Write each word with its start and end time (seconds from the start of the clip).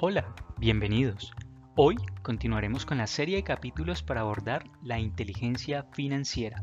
Hola, 0.00 0.32
bienvenidos. 0.58 1.32
Hoy 1.74 1.96
continuaremos 2.22 2.86
con 2.86 2.98
la 2.98 3.08
serie 3.08 3.34
de 3.34 3.42
capítulos 3.42 4.04
para 4.04 4.20
abordar 4.20 4.62
la 4.80 5.00
inteligencia 5.00 5.86
financiera. 5.90 6.62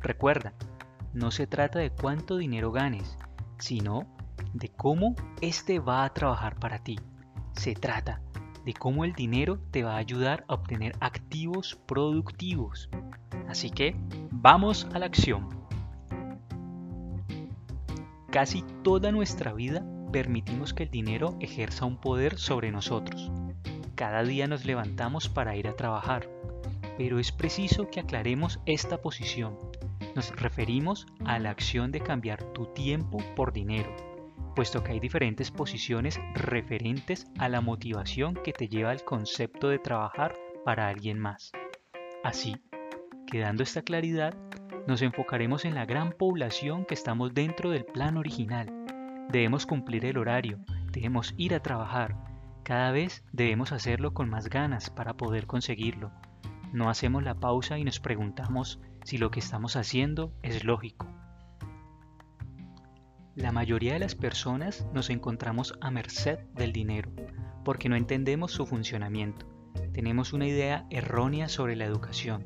Recuerda, 0.00 0.52
no 1.12 1.32
se 1.32 1.48
trata 1.48 1.80
de 1.80 1.90
cuánto 1.90 2.36
dinero 2.36 2.70
ganes, 2.70 3.18
sino 3.58 4.06
de 4.54 4.68
cómo 4.68 5.16
éste 5.40 5.80
va 5.80 6.04
a 6.04 6.14
trabajar 6.14 6.60
para 6.60 6.78
ti. 6.78 6.96
Se 7.54 7.74
trata 7.74 8.20
de 8.64 8.72
cómo 8.72 9.04
el 9.04 9.14
dinero 9.14 9.58
te 9.72 9.82
va 9.82 9.94
a 9.94 9.98
ayudar 9.98 10.44
a 10.46 10.54
obtener 10.54 10.94
activos 11.00 11.74
productivos. 11.86 12.88
Así 13.48 13.68
que, 13.68 13.96
vamos 14.30 14.86
a 14.94 15.00
la 15.00 15.06
acción. 15.06 15.48
Casi 18.30 18.62
toda 18.84 19.10
nuestra 19.10 19.52
vida 19.52 19.84
permitimos 20.16 20.72
que 20.72 20.84
el 20.84 20.90
dinero 20.90 21.36
ejerza 21.40 21.84
un 21.84 21.98
poder 21.98 22.38
sobre 22.38 22.72
nosotros. 22.72 23.30
Cada 23.96 24.22
día 24.22 24.46
nos 24.46 24.64
levantamos 24.64 25.28
para 25.28 25.56
ir 25.56 25.68
a 25.68 25.76
trabajar, 25.76 26.26
pero 26.96 27.18
es 27.18 27.32
preciso 27.32 27.90
que 27.90 28.00
aclaremos 28.00 28.58
esta 28.64 29.02
posición. 29.02 29.58
Nos 30.14 30.34
referimos 30.34 31.06
a 31.26 31.38
la 31.38 31.50
acción 31.50 31.92
de 31.92 32.00
cambiar 32.00 32.42
tu 32.54 32.64
tiempo 32.64 33.18
por 33.34 33.52
dinero, 33.52 33.94
puesto 34.54 34.82
que 34.82 34.92
hay 34.92 35.00
diferentes 35.00 35.50
posiciones 35.50 36.18
referentes 36.32 37.26
a 37.38 37.50
la 37.50 37.60
motivación 37.60 38.36
que 38.42 38.54
te 38.54 38.68
lleva 38.68 38.92
al 38.92 39.04
concepto 39.04 39.68
de 39.68 39.80
trabajar 39.80 40.34
para 40.64 40.88
alguien 40.88 41.18
más. 41.18 41.52
Así, 42.24 42.56
quedando 43.26 43.62
esta 43.62 43.82
claridad, 43.82 44.34
nos 44.86 45.02
enfocaremos 45.02 45.66
en 45.66 45.74
la 45.74 45.84
gran 45.84 46.12
población 46.12 46.86
que 46.86 46.94
estamos 46.94 47.34
dentro 47.34 47.68
del 47.68 47.84
plan 47.84 48.16
original. 48.16 48.85
Debemos 49.30 49.66
cumplir 49.66 50.04
el 50.04 50.18
horario, 50.18 50.58
debemos 50.92 51.34
ir 51.36 51.54
a 51.54 51.60
trabajar. 51.60 52.16
Cada 52.62 52.90
vez 52.90 53.24
debemos 53.32 53.72
hacerlo 53.72 54.14
con 54.14 54.28
más 54.28 54.48
ganas 54.48 54.90
para 54.90 55.14
poder 55.14 55.46
conseguirlo. 55.46 56.12
No 56.72 56.90
hacemos 56.90 57.22
la 57.22 57.34
pausa 57.34 57.78
y 57.78 57.84
nos 57.84 58.00
preguntamos 58.00 58.80
si 59.04 59.18
lo 59.18 59.30
que 59.30 59.40
estamos 59.40 59.76
haciendo 59.76 60.32
es 60.42 60.64
lógico. 60.64 61.06
La 63.34 63.52
mayoría 63.52 63.92
de 63.92 63.98
las 63.98 64.14
personas 64.14 64.86
nos 64.92 65.10
encontramos 65.10 65.74
a 65.80 65.90
merced 65.90 66.38
del 66.54 66.72
dinero 66.72 67.10
porque 67.64 67.88
no 67.88 67.96
entendemos 67.96 68.52
su 68.52 68.66
funcionamiento. 68.66 69.46
Tenemos 69.92 70.32
una 70.32 70.46
idea 70.46 70.86
errónea 70.90 71.48
sobre 71.48 71.76
la 71.76 71.84
educación 71.84 72.44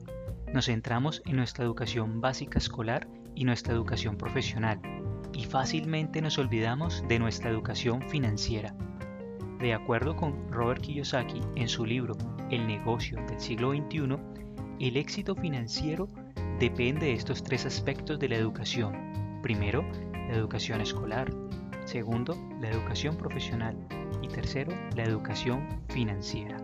nos 0.53 0.67
centramos 0.67 1.23
en 1.27 1.37
nuestra 1.37 1.65
educación 1.65 2.21
básica 2.21 2.59
escolar 2.59 3.07
y 3.37 3.45
nuestra 3.45 3.73
educación 3.73 4.17
profesional 4.17 4.81
y 5.41 5.45
fácilmente 5.45 6.21
nos 6.21 6.37
olvidamos 6.37 7.03
de 7.09 7.19
nuestra 7.19 7.49
educación 7.49 8.03
financiera. 8.11 8.75
De 9.59 9.73
acuerdo 9.73 10.15
con 10.15 10.53
Robert 10.53 10.83
Kiyosaki 10.83 11.41
en 11.57 11.67
su 11.67 11.87
libro 11.87 12.15
El 12.51 12.67
negocio 12.67 13.19
del 13.27 13.41
siglo 13.41 13.73
XXI, 13.73 14.19
el 14.81 14.97
éxito 14.99 15.35
financiero 15.35 16.09
depende 16.59 17.07
de 17.07 17.15
estos 17.15 17.43
tres 17.43 17.65
aspectos 17.65 18.19
de 18.19 18.29
la 18.29 18.37
educación. 18.37 19.41
Primero, 19.43 19.83
la 20.13 20.35
educación 20.35 20.83
escolar. 20.83 21.33
Segundo, 21.87 22.37
la 22.61 22.69
educación 22.69 23.17
profesional. 23.17 23.79
Y 24.21 24.29
tercero, 24.29 24.75
la 24.95 25.05
educación 25.05 25.67
financiera. 25.89 26.59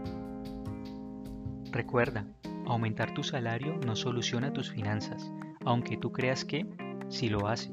Recuerda, 1.72 2.26
Aumentar 2.66 3.14
tu 3.14 3.22
salario 3.22 3.78
no 3.86 3.94
soluciona 3.94 4.52
tus 4.52 4.72
finanzas, 4.72 5.30
aunque 5.64 5.96
tú 5.96 6.10
creas 6.10 6.44
que 6.44 6.66
sí 7.08 7.28
lo 7.28 7.46
hace. 7.46 7.72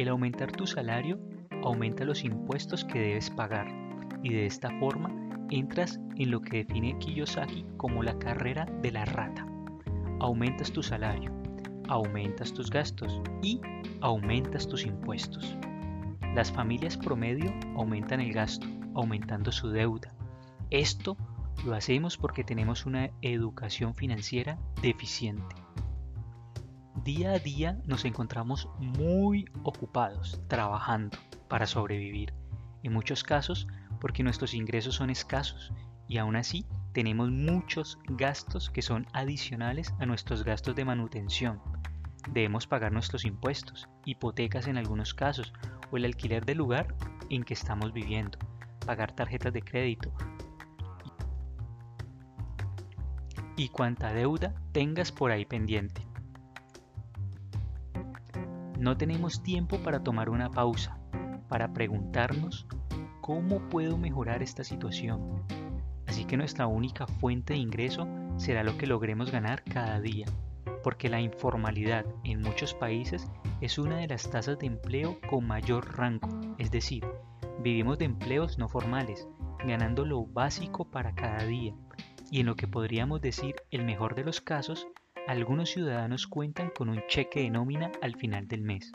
El 0.00 0.08
aumentar 0.08 0.50
tu 0.50 0.66
salario 0.66 1.20
aumenta 1.62 2.06
los 2.06 2.24
impuestos 2.24 2.86
que 2.86 2.98
debes 2.98 3.28
pagar 3.28 3.66
y 4.22 4.32
de 4.32 4.46
esta 4.46 4.70
forma 4.80 5.14
entras 5.50 6.00
en 6.16 6.30
lo 6.30 6.40
que 6.40 6.64
define 6.64 6.98
Kiyosaki 6.98 7.66
como 7.76 8.02
la 8.02 8.18
carrera 8.18 8.64
de 8.80 8.92
la 8.92 9.04
rata. 9.04 9.46
Aumentas 10.18 10.72
tu 10.72 10.82
salario, 10.82 11.30
aumentas 11.86 12.54
tus 12.54 12.70
gastos 12.70 13.20
y 13.42 13.60
aumentas 14.00 14.66
tus 14.66 14.86
impuestos. 14.86 15.54
Las 16.34 16.50
familias 16.50 16.96
promedio 16.96 17.52
aumentan 17.76 18.22
el 18.22 18.32
gasto, 18.32 18.66
aumentando 18.94 19.52
su 19.52 19.68
deuda. 19.68 20.14
Esto 20.70 21.18
lo 21.66 21.74
hacemos 21.74 22.16
porque 22.16 22.42
tenemos 22.42 22.86
una 22.86 23.10
educación 23.20 23.94
financiera 23.94 24.58
deficiente. 24.80 25.59
Día 27.12 27.32
a 27.32 27.38
día 27.40 27.76
nos 27.86 28.04
encontramos 28.04 28.68
muy 28.78 29.44
ocupados 29.64 30.40
trabajando 30.46 31.18
para 31.48 31.66
sobrevivir. 31.66 32.32
En 32.84 32.92
muchos 32.92 33.24
casos 33.24 33.66
porque 34.00 34.22
nuestros 34.22 34.54
ingresos 34.54 34.94
son 34.94 35.10
escasos 35.10 35.72
y 36.06 36.18
aún 36.18 36.36
así 36.36 36.64
tenemos 36.92 37.28
muchos 37.28 37.98
gastos 38.10 38.70
que 38.70 38.80
son 38.80 39.08
adicionales 39.12 39.92
a 39.98 40.06
nuestros 40.06 40.44
gastos 40.44 40.76
de 40.76 40.84
manutención. 40.84 41.60
Debemos 42.30 42.68
pagar 42.68 42.92
nuestros 42.92 43.24
impuestos, 43.24 43.88
hipotecas 44.04 44.68
en 44.68 44.78
algunos 44.78 45.12
casos 45.12 45.52
o 45.90 45.96
el 45.96 46.04
alquiler 46.04 46.46
del 46.46 46.58
lugar 46.58 46.94
en 47.28 47.42
que 47.42 47.54
estamos 47.54 47.92
viviendo, 47.92 48.38
pagar 48.86 49.10
tarjetas 49.10 49.52
de 49.52 49.62
crédito, 49.62 50.12
y 53.56 53.68
cuánta 53.68 54.12
deuda 54.12 54.54
tengas 54.70 55.10
por 55.10 55.32
ahí 55.32 55.44
pendiente. 55.44 56.08
No 58.80 58.96
tenemos 58.96 59.42
tiempo 59.42 59.76
para 59.80 60.02
tomar 60.02 60.30
una 60.30 60.50
pausa, 60.50 60.98
para 61.50 61.74
preguntarnos 61.74 62.66
cómo 63.20 63.68
puedo 63.68 63.98
mejorar 63.98 64.42
esta 64.42 64.64
situación. 64.64 65.42
Así 66.06 66.24
que 66.24 66.38
nuestra 66.38 66.66
única 66.66 67.06
fuente 67.06 67.52
de 67.52 67.58
ingreso 67.58 68.08
será 68.38 68.64
lo 68.64 68.78
que 68.78 68.86
logremos 68.86 69.30
ganar 69.30 69.62
cada 69.64 70.00
día, 70.00 70.24
porque 70.82 71.10
la 71.10 71.20
informalidad 71.20 72.06
en 72.24 72.40
muchos 72.40 72.72
países 72.72 73.30
es 73.60 73.76
una 73.76 73.98
de 73.98 74.08
las 74.08 74.30
tasas 74.30 74.58
de 74.58 74.68
empleo 74.68 75.18
con 75.28 75.46
mayor 75.46 75.98
rango, 75.98 76.30
es 76.56 76.70
decir, 76.70 77.04
vivimos 77.62 77.98
de 77.98 78.06
empleos 78.06 78.56
no 78.56 78.66
formales, 78.66 79.28
ganando 79.62 80.06
lo 80.06 80.24
básico 80.24 80.90
para 80.90 81.14
cada 81.14 81.44
día, 81.44 81.74
y 82.30 82.40
en 82.40 82.46
lo 82.46 82.56
que 82.56 82.66
podríamos 82.66 83.20
decir 83.20 83.56
el 83.70 83.84
mejor 83.84 84.14
de 84.14 84.24
los 84.24 84.40
casos, 84.40 84.88
algunos 85.30 85.70
ciudadanos 85.70 86.26
cuentan 86.26 86.70
con 86.70 86.88
un 86.88 87.02
cheque 87.06 87.42
de 87.42 87.50
nómina 87.50 87.92
al 88.02 88.16
final 88.16 88.48
del 88.48 88.62
mes. 88.62 88.90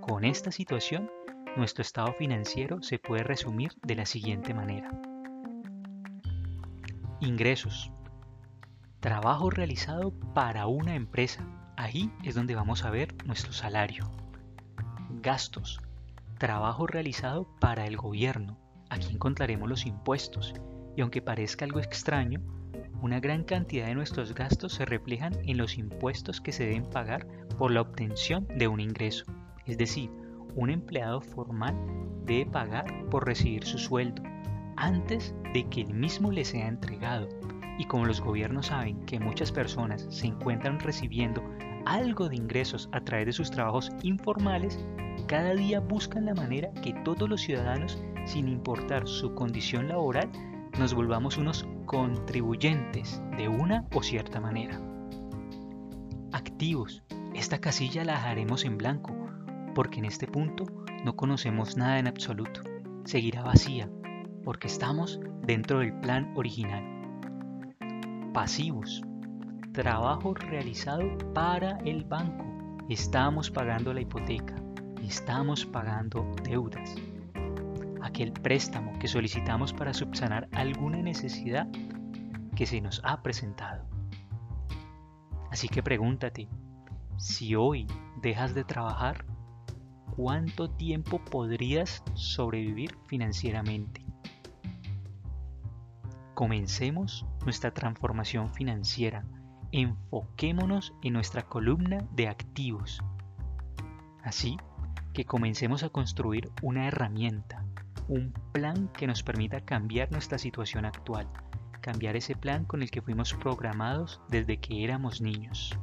Con 0.00 0.24
esta 0.24 0.50
situación, 0.50 1.10
nuestro 1.56 1.82
estado 1.82 2.14
financiero 2.14 2.82
se 2.82 2.98
puede 2.98 3.22
resumir 3.22 3.72
de 3.82 3.94
la 3.94 4.06
siguiente 4.06 4.54
manera. 4.54 4.90
Ingresos. 7.20 7.92
Trabajo 9.00 9.50
realizado 9.50 10.14
para 10.32 10.66
una 10.68 10.94
empresa. 10.94 11.46
Ahí 11.76 12.10
es 12.22 12.34
donde 12.34 12.54
vamos 12.54 12.82
a 12.86 12.90
ver 12.90 13.14
nuestro 13.26 13.52
salario. 13.52 14.10
Gastos. 15.20 15.82
Trabajo 16.38 16.86
realizado 16.86 17.46
para 17.60 17.86
el 17.86 17.98
gobierno. 17.98 18.58
Aquí 18.88 19.12
encontraremos 19.12 19.68
los 19.68 19.84
impuestos. 19.84 20.54
Y 20.96 21.02
aunque 21.02 21.20
parezca 21.20 21.66
algo 21.66 21.80
extraño, 21.80 22.40
una 23.04 23.20
gran 23.20 23.44
cantidad 23.44 23.88
de 23.88 23.94
nuestros 23.94 24.34
gastos 24.34 24.72
se 24.72 24.86
reflejan 24.86 25.34
en 25.44 25.58
los 25.58 25.76
impuestos 25.76 26.40
que 26.40 26.52
se 26.52 26.64
deben 26.64 26.88
pagar 26.88 27.26
por 27.58 27.70
la 27.70 27.82
obtención 27.82 28.48
de 28.56 28.66
un 28.66 28.80
ingreso. 28.80 29.26
Es 29.66 29.76
decir, 29.76 30.10
un 30.54 30.70
empleado 30.70 31.20
formal 31.20 31.76
debe 32.24 32.46
pagar 32.46 32.86
por 33.10 33.26
recibir 33.26 33.66
su 33.66 33.76
sueldo 33.76 34.22
antes 34.78 35.34
de 35.52 35.68
que 35.68 35.82
el 35.82 35.92
mismo 35.92 36.32
le 36.32 36.46
sea 36.46 36.66
entregado. 36.66 37.28
Y 37.78 37.84
como 37.84 38.06
los 38.06 38.22
gobiernos 38.22 38.68
saben 38.68 39.04
que 39.04 39.20
muchas 39.20 39.52
personas 39.52 40.06
se 40.08 40.28
encuentran 40.28 40.80
recibiendo 40.80 41.42
algo 41.84 42.30
de 42.30 42.36
ingresos 42.36 42.88
a 42.92 43.02
través 43.02 43.26
de 43.26 43.32
sus 43.32 43.50
trabajos 43.50 43.90
informales, 44.02 44.82
cada 45.26 45.52
día 45.54 45.78
buscan 45.78 46.24
la 46.24 46.34
manera 46.34 46.72
que 46.82 46.94
todos 47.04 47.28
los 47.28 47.42
ciudadanos, 47.42 48.02
sin 48.24 48.48
importar 48.48 49.06
su 49.06 49.34
condición 49.34 49.88
laboral, 49.88 50.30
nos 50.78 50.92
volvamos 50.94 51.38
unos 51.38 51.66
contribuyentes 51.86 53.22
de 53.36 53.48
una 53.48 53.86
o 53.94 54.02
cierta 54.02 54.40
manera. 54.40 54.80
Activos. 56.32 57.02
Esta 57.34 57.60
casilla 57.60 58.04
la 58.04 58.14
dejaremos 58.14 58.64
en 58.64 58.78
blanco, 58.78 59.14
porque 59.74 59.98
en 59.98 60.04
este 60.04 60.26
punto 60.26 60.66
no 61.04 61.16
conocemos 61.16 61.76
nada 61.76 61.98
en 61.98 62.06
absoluto. 62.06 62.60
Seguirá 63.04 63.42
vacía, 63.42 63.88
porque 64.44 64.68
estamos 64.68 65.20
dentro 65.42 65.80
del 65.80 65.92
plan 66.00 66.32
original. 66.36 66.82
Pasivos. 68.32 69.02
Trabajo 69.72 70.34
realizado 70.34 71.18
para 71.34 71.78
el 71.78 72.04
banco. 72.04 72.44
Estamos 72.88 73.50
pagando 73.50 73.92
la 73.92 74.00
hipoteca. 74.00 74.54
Estamos 75.02 75.66
pagando 75.66 76.30
deudas 76.44 76.94
aquel 78.04 78.32
préstamo 78.32 78.98
que 78.98 79.08
solicitamos 79.08 79.72
para 79.72 79.94
subsanar 79.94 80.48
alguna 80.52 80.98
necesidad 80.98 81.66
que 82.54 82.66
se 82.66 82.80
nos 82.80 83.00
ha 83.02 83.22
presentado. 83.22 83.84
Así 85.50 85.68
que 85.68 85.82
pregúntate, 85.82 86.48
si 87.16 87.54
hoy 87.54 87.86
dejas 88.20 88.54
de 88.54 88.64
trabajar, 88.64 89.24
¿cuánto 90.16 90.68
tiempo 90.68 91.18
podrías 91.24 92.02
sobrevivir 92.14 92.96
financieramente? 93.06 94.04
Comencemos 96.34 97.24
nuestra 97.44 97.72
transformación 97.72 98.52
financiera. 98.52 99.24
Enfoquémonos 99.72 100.92
en 101.02 101.14
nuestra 101.14 101.42
columna 101.42 102.06
de 102.12 102.28
activos. 102.28 103.02
Así 104.22 104.56
que 105.14 105.24
comencemos 105.24 105.84
a 105.84 105.88
construir 105.88 106.50
una 106.60 106.88
herramienta, 106.88 107.63
un 108.08 108.32
plan 108.52 108.88
que 108.88 109.06
nos 109.06 109.22
permita 109.22 109.60
cambiar 109.60 110.10
nuestra 110.12 110.38
situación 110.38 110.84
actual, 110.84 111.26
cambiar 111.80 112.16
ese 112.16 112.36
plan 112.36 112.64
con 112.64 112.82
el 112.82 112.90
que 112.90 113.02
fuimos 113.02 113.34
programados 113.34 114.20
desde 114.28 114.58
que 114.58 114.84
éramos 114.84 115.20
niños. 115.20 115.78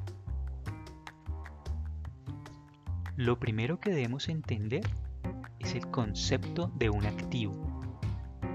Lo 3.17 3.39
primero 3.39 3.79
que 3.79 3.91
debemos 3.91 4.29
entender 4.29 4.83
es 5.59 5.75
el 5.75 5.87
concepto 5.87 6.71
de 6.75 6.89
un 6.89 7.05
activo. 7.05 7.53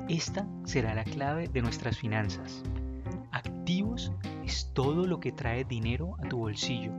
Esta 0.08 0.46
será 0.64 0.94
la 0.94 1.04
clave 1.04 1.48
de 1.48 1.62
nuestras 1.62 1.98
finanzas. 1.98 2.62
Activos 3.32 4.12
es 4.44 4.70
todo 4.72 5.06
lo 5.06 5.20
que 5.20 5.32
trae 5.32 5.64
dinero 5.64 6.16
a 6.18 6.28
tu 6.28 6.38
bolsillo, 6.38 6.92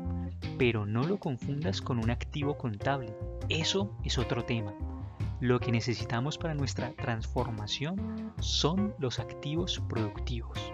pero 0.57 0.85
no 0.85 1.03
lo 1.03 1.17
confundas 1.19 1.81
con 1.81 1.97
un 1.97 2.09
activo 2.09 2.57
contable. 2.57 3.13
Eso 3.49 3.97
es 4.03 4.17
otro 4.17 4.45
tema. 4.45 4.73
Lo 5.39 5.59
que 5.59 5.71
necesitamos 5.71 6.39
para 6.39 6.55
nuestra 6.55 6.93
transformación 6.93 8.33
son 8.39 8.95
los 8.97 9.19
activos 9.19 9.79
productivos. 9.87 10.73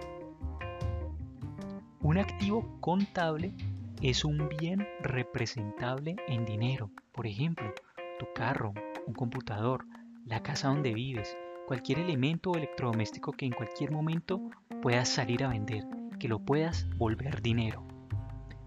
Un 2.00 2.18
activo 2.18 2.77
contable 2.80 3.54
es 4.01 4.24
un 4.24 4.48
bien 4.48 4.88
representable 5.01 6.15
en 6.30 6.45
dinero. 6.45 6.89
Por 7.12 7.27
ejemplo, 7.27 7.74
tu 8.19 8.25
carro, 8.33 8.74
un 9.06 9.13
computador, 9.13 9.86
la 10.25 10.42
casa 10.42 10.69
donde 10.69 10.94
vives, 10.94 11.36
cualquier 11.68 12.00
elemento 12.00 12.51
o 12.51 12.56
electrodoméstico 12.56 13.33
que 13.33 13.45
en 13.45 13.51
cualquier 13.51 13.92
momento 13.92 14.39
puedas 14.81 15.09
salir 15.09 15.44
a 15.44 15.50
vender, 15.50 15.83
que 16.19 16.30
lo 16.30 16.39
puedas 16.39 16.88
volver 16.98 17.42
dinero. 17.42 17.86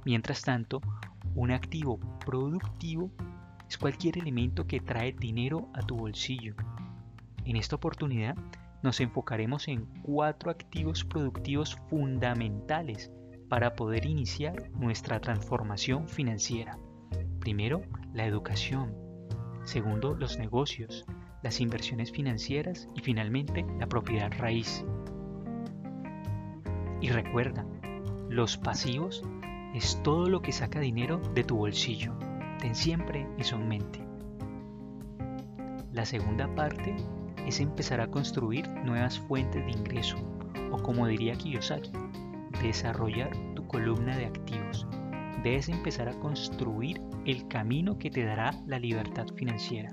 Mientras 0.05 0.43
tanto, 0.43 0.83
un 1.35 1.53
activo 1.53 1.99
productivo 2.25 3.11
es 3.69 3.79
cualquier 3.79 4.19
elemento 4.19 4.67
que 4.67 4.81
trae 4.81 5.13
dinero 5.13 5.69
a 5.75 5.83
tu 5.83 5.97
bolsillo. 5.97 6.55
En 7.45 7.57
esta 7.57 7.77
oportunidad 7.77 8.37
nos 8.83 9.01
enfocaremos 9.01 9.69
en 9.69 9.87
cuatro 10.03 10.51
activos 10.51 11.05
productivos 11.05 11.77
fundamentales 11.89 13.11
para 13.49 13.75
poder 13.75 14.07
iniciar 14.07 14.71
nuestra 14.73 15.21
transformación 15.21 16.09
financiera. 16.09 16.79
Primero, 17.41 17.83
la 18.13 18.27
educación. 18.27 18.95
Segundo, 19.65 20.15
los 20.15 20.39
negocios 20.39 21.07
las 21.47 21.61
inversiones 21.61 22.11
financieras 22.11 22.89
y 22.97 23.03
finalmente 23.03 23.65
la 23.79 23.87
propiedad 23.87 24.33
raíz. 24.37 24.85
Y 27.01 27.09
recuerda, 27.11 27.65
los 28.29 28.57
pasivos 28.57 29.23
es 29.73 30.03
todo 30.03 30.29
lo 30.29 30.43
que 30.43 30.51
saca 30.51 30.81
dinero 30.81 31.21
de 31.35 31.45
tu 31.45 31.57
bolsillo. 31.57 32.16
Ten 32.61 32.75
siempre 32.75 33.27
eso 33.39 33.57
en 33.57 33.69
mente. 33.69 34.01
La 35.93 36.05
segunda 36.05 36.53
parte 36.55 36.95
es 37.47 37.61
empezar 37.61 38.01
a 38.01 38.11
construir 38.11 38.69
nuevas 38.85 39.19
fuentes 39.19 39.65
de 39.65 39.71
ingreso, 39.71 40.17
o 40.73 40.83
como 40.83 41.07
diría 41.07 41.37
Kiyosaki, 41.37 41.91
desarrollar 42.63 43.31
tu 43.55 43.67
columna 43.67 44.17
de 44.17 44.27
activos. 44.27 44.87
Debes 45.43 45.69
empezar 45.69 46.09
a 46.09 46.19
construir 46.19 47.01
el 47.25 47.47
camino 47.49 47.99
que 47.99 48.11
te 48.11 48.25
dará 48.25 48.53
la 48.67 48.79
libertad 48.79 49.27
financiera. 49.37 49.91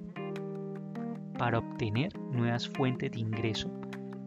Para 1.38 1.60
obtener 1.60 2.18
nuevas 2.32 2.68
fuentes 2.68 3.12
de 3.12 3.20
ingreso, 3.20 3.72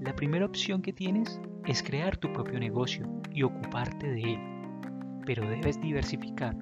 la 0.00 0.14
primera 0.14 0.46
opción 0.46 0.82
que 0.82 0.92
tienes 0.92 1.40
es 1.66 1.82
crear 1.82 2.16
tu 2.16 2.32
propio 2.32 2.60
negocio 2.60 3.06
y 3.32 3.42
ocuparte 3.42 4.08
de 4.08 4.34
él. 4.34 4.40
Pero 5.24 5.48
debes 5.48 5.80
diversificar. 5.80 6.56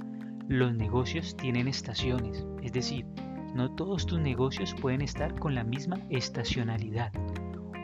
Los 0.48 0.74
negocios 0.74 1.36
tienen 1.36 1.68
estaciones, 1.68 2.44
es 2.62 2.72
decir, 2.72 3.06
no 3.54 3.74
todos 3.74 4.06
tus 4.06 4.20
negocios 4.20 4.74
pueden 4.74 5.00
estar 5.00 5.38
con 5.38 5.54
la 5.54 5.64
misma 5.64 6.00
estacionalidad. 6.10 7.12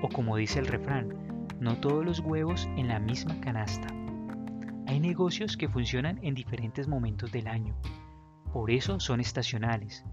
O 0.03 0.09
como 0.09 0.37
dice 0.37 0.59
el 0.59 0.67
refrán, 0.67 1.49
no 1.61 1.77
todos 1.77 2.05
los 2.05 2.21
huevos 2.21 2.69
en 2.77 2.89
la 2.89 2.99
misma 2.99 3.41
canasta. 3.41 3.89
Hay 4.87 5.01
negocios 5.01 5.57
que 5.57 5.69
funcionan 5.69 6.19
en 6.23 6.35
diferentes 6.35 6.89
momentos 6.89 7.31
del 7.33 7.47
año. 7.47 7.77
Por 8.53 8.71
eso 8.71 8.99
son 8.99 9.21
estacionales 9.21 10.05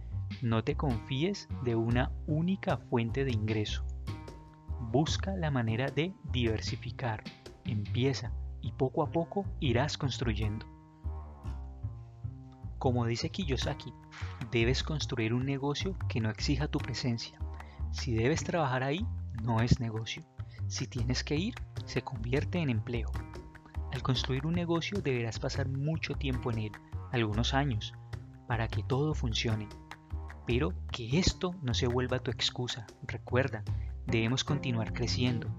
no 0.41 0.63
te 0.63 0.75
confíes 0.75 1.47
de 1.63 1.75
una 1.75 2.11
única 2.27 2.77
fuente 2.77 3.25
de 3.25 3.31
ingreso. 3.31 3.83
Busca 4.91 5.35
la 5.35 5.51
manera 5.51 5.87
de 5.87 6.13
diversificar. 6.31 7.23
Empieza 7.65 8.31
y 8.61 8.71
poco 8.71 9.03
a 9.03 9.11
poco 9.11 9.45
irás 9.59 9.97
construyendo. 9.97 10.65
Como 12.77 13.05
dice 13.05 13.29
Kiyosaki, 13.29 13.93
debes 14.51 14.83
construir 14.83 15.33
un 15.33 15.45
negocio 15.45 15.95
que 16.07 16.21
no 16.21 16.29
exija 16.29 16.67
tu 16.67 16.79
presencia. 16.79 17.39
Si 17.91 18.13
debes 18.13 18.43
trabajar 18.43 18.83
ahí, 18.83 19.05
no 19.41 19.61
es 19.61 19.79
negocio. 19.79 20.23
Si 20.67 20.87
tienes 20.87 21.23
que 21.23 21.35
ir, 21.35 21.55
se 21.85 22.01
convierte 22.01 22.59
en 22.59 22.69
empleo. 22.69 23.11
Al 23.93 24.03
construir 24.03 24.45
un 24.45 24.53
negocio 24.53 25.01
deberás 25.01 25.39
pasar 25.39 25.69
mucho 25.69 26.15
tiempo 26.15 26.51
en 26.51 26.59
él, 26.59 26.71
algunos 27.11 27.53
años, 27.53 27.93
para 28.47 28.67
que 28.67 28.83
todo 28.83 29.15
funcione 29.15 29.67
pero 30.47 30.73
que 30.91 31.19
esto 31.19 31.53
no 31.61 31.73
se 31.73 31.87
vuelva 31.87 32.19
tu 32.19 32.31
excusa. 32.31 32.87
Recuerda, 33.03 33.63
debemos 34.07 34.45
continuar 34.45 34.93
creciendo. 34.93 35.49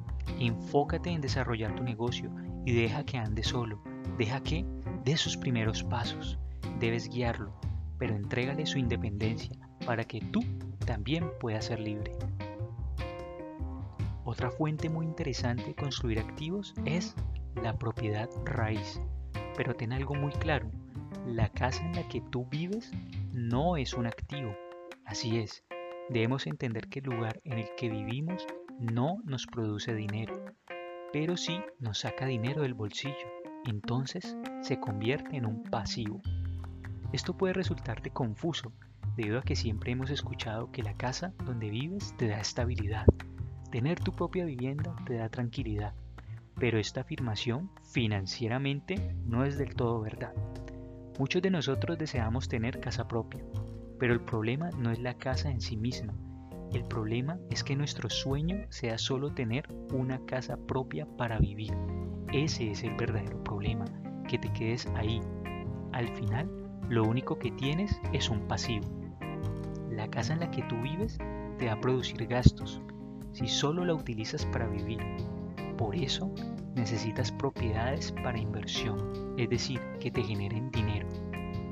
Enfócate 0.40 1.10
en 1.10 1.20
desarrollar 1.20 1.76
tu 1.76 1.84
negocio 1.84 2.30
y 2.64 2.72
deja 2.72 3.04
que 3.04 3.18
ande 3.18 3.44
solo. 3.44 3.82
Deja 4.16 4.42
que 4.42 4.64
dé 5.04 5.18
sus 5.18 5.36
primeros 5.36 5.84
pasos. 5.84 6.38
Debes 6.80 7.08
guiarlo, 7.08 7.52
pero 7.98 8.14
entrégale 8.14 8.66
su 8.66 8.78
independencia 8.78 9.56
para 9.84 10.04
que 10.04 10.20
tú 10.20 10.40
también 10.86 11.30
puedas 11.40 11.66
ser 11.66 11.80
libre. 11.80 12.12
Otra 14.24 14.50
fuente 14.50 14.88
muy 14.88 15.06
interesante 15.06 15.64
de 15.64 15.74
construir 15.74 16.20
activos 16.20 16.74
es 16.84 17.14
la 17.62 17.78
propiedad 17.78 18.28
raíz. 18.44 19.00
Pero 19.56 19.74
ten 19.74 19.92
algo 19.92 20.14
muy 20.14 20.32
claro, 20.32 20.70
la 21.26 21.48
casa 21.48 21.84
en 21.84 21.96
la 21.96 22.06
que 22.08 22.20
tú 22.20 22.46
vives 22.46 22.92
no 23.32 23.76
es 23.76 23.94
un 23.94 24.06
activo, 24.06 24.54
Así 25.08 25.38
es, 25.38 25.64
debemos 26.10 26.46
entender 26.46 26.86
que 26.88 26.98
el 26.98 27.06
lugar 27.06 27.40
en 27.44 27.58
el 27.58 27.68
que 27.78 27.88
vivimos 27.88 28.46
no 28.78 29.22
nos 29.24 29.46
produce 29.46 29.94
dinero, 29.94 30.44
pero 31.14 31.38
sí 31.38 31.62
nos 31.78 32.00
saca 32.00 32.26
dinero 32.26 32.60
del 32.60 32.74
bolsillo, 32.74 33.14
entonces 33.64 34.36
se 34.60 34.78
convierte 34.78 35.38
en 35.38 35.46
un 35.46 35.62
pasivo. 35.62 36.20
Esto 37.12 37.36
puede 37.36 37.54
resultarte 37.54 38.10
confuso, 38.10 38.72
debido 39.16 39.38
a 39.38 39.42
que 39.42 39.56
siempre 39.56 39.92
hemos 39.92 40.10
escuchado 40.10 40.70
que 40.70 40.82
la 40.82 40.94
casa 40.94 41.32
donde 41.44 41.70
vives 41.70 42.14
te 42.16 42.28
da 42.28 42.40
estabilidad, 42.40 43.06
tener 43.70 43.98
tu 43.98 44.12
propia 44.12 44.44
vivienda 44.44 44.94
te 45.06 45.14
da 45.14 45.28
tranquilidad, 45.28 45.94
pero 46.58 46.78
esta 46.78 47.00
afirmación 47.00 47.70
financieramente 47.82 49.14
no 49.26 49.44
es 49.44 49.56
del 49.58 49.74
todo 49.74 50.00
verdad. 50.00 50.34
Muchos 51.18 51.42
de 51.42 51.50
nosotros 51.50 51.98
deseamos 51.98 52.48
tener 52.48 52.78
casa 52.80 53.08
propia, 53.08 53.42
pero 53.98 54.12
el 54.12 54.20
problema 54.20 54.70
no 54.78 54.90
es 54.90 54.98
la 54.98 55.14
casa 55.14 55.50
en 55.50 55.60
sí 55.60 55.76
misma. 55.76 56.14
El 56.72 56.84
problema 56.84 57.38
es 57.50 57.64
que 57.64 57.74
nuestro 57.74 58.10
sueño 58.10 58.66
sea 58.68 58.98
solo 58.98 59.32
tener 59.32 59.66
una 59.92 60.24
casa 60.26 60.56
propia 60.56 61.06
para 61.16 61.38
vivir. 61.38 61.72
Ese 62.32 62.70
es 62.70 62.84
el 62.84 62.94
verdadero 62.94 63.42
problema, 63.42 63.86
que 64.28 64.38
te 64.38 64.52
quedes 64.52 64.86
ahí. 64.94 65.20
Al 65.92 66.08
final, 66.08 66.48
lo 66.88 67.04
único 67.04 67.38
que 67.38 67.50
tienes 67.50 68.00
es 68.12 68.30
un 68.30 68.48
pasivo. 68.48 68.86
La 69.90 70.08
casa 70.08 70.32
en 70.32 70.40
la 70.40 70.50
que 70.50 70.62
tú 70.62 70.80
vives 70.80 71.18
te 71.58 71.66
va 71.66 71.72
a 71.72 71.80
producir 71.80 72.26
gastos, 72.26 72.80
si 73.32 73.46
solo 73.46 73.84
la 73.84 73.94
utilizas 73.94 74.46
para 74.46 74.66
vivir. 74.66 75.00
Por 75.76 75.94
eso, 75.94 76.32
necesitas 76.74 77.30
propiedades 77.30 78.12
para 78.12 78.38
inversión, 78.38 79.34
es 79.36 79.50
decir, 79.50 79.80
que 80.00 80.10
te 80.10 80.22
generen 80.22 80.70
dinero. 80.70 81.08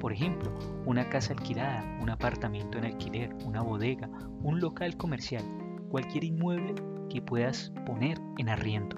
Por 0.00 0.12
ejemplo, 0.12 0.52
una 0.85 1.08
casa 1.08 1.32
alquilada, 1.32 1.82
un 2.00 2.11
apartamento 2.11 2.78
en 2.78 2.85
alquiler, 2.85 3.35
una 3.44 3.62
bodega, 3.62 4.08
un 4.42 4.61
local 4.61 4.96
comercial, 4.96 5.44
cualquier 5.88 6.25
inmueble 6.25 6.75
que 7.08 7.23
puedas 7.23 7.73
poner 7.87 8.20
en 8.38 8.49
arriendo. 8.49 8.96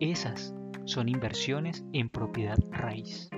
Esas 0.00 0.54
son 0.84 1.08
inversiones 1.08 1.84
en 1.92 2.10
propiedad 2.10 2.58
raíz. 2.70 3.30